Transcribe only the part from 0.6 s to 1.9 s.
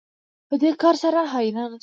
دې کار سره حیرانه شو